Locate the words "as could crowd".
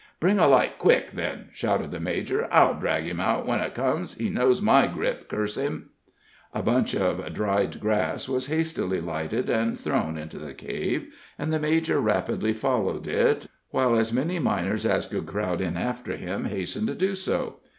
14.87-15.61